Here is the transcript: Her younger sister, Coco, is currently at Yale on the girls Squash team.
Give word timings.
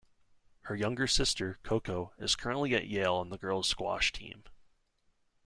Her 0.61 0.75
younger 0.75 1.05
sister, 1.05 1.59
Coco, 1.61 2.11
is 2.17 2.35
currently 2.35 2.73
at 2.73 2.87
Yale 2.87 3.13
on 3.13 3.29
the 3.29 3.37
girls 3.37 3.69
Squash 3.69 4.11
team. 4.11 4.45